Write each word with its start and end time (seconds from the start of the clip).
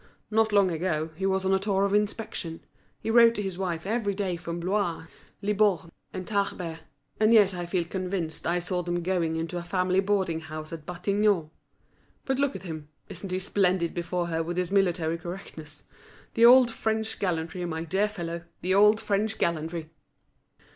"Not 0.31 0.51
long 0.51 0.71
ago, 0.71 1.11
he 1.15 1.27
was 1.27 1.45
on 1.45 1.53
a 1.53 1.59
tour 1.59 1.85
of 1.85 1.93
inspection; 1.93 2.61
he 2.99 3.11
wrote 3.11 3.35
to 3.35 3.41
his 3.43 3.59
wife 3.59 3.85
every 3.85 4.15
day 4.15 4.35
from 4.35 4.59
Blois, 4.59 5.05
Libourne, 5.43 5.91
and 6.11 6.27
Tarbes; 6.27 6.79
and 7.19 7.31
yet 7.31 7.53
I 7.53 7.67
feel 7.67 7.83
convinced 7.85 8.47
I 8.47 8.57
saw 8.57 8.81
them 8.81 9.03
going 9.03 9.35
into 9.35 9.59
a 9.59 9.63
family 9.63 9.99
boarding 9.99 10.39
house 10.39 10.73
at 10.73 10.87
Batignolles. 10.87 11.51
But 12.25 12.39
look 12.39 12.55
at 12.55 12.63
him, 12.63 12.87
isn't 13.09 13.31
he 13.31 13.37
splendid 13.37 13.93
before 13.93 14.25
her 14.25 14.41
with 14.41 14.57
his 14.57 14.71
military 14.71 15.19
correctness! 15.19 15.83
The 16.33 16.45
old 16.45 16.71
French 16.71 17.19
gallantry, 17.19 17.63
my 17.65 17.83
dear 17.83 18.07
fellow, 18.07 18.41
the 18.61 18.73
old 18.73 18.99
French 18.99 19.37
gallantry!" 19.37 19.91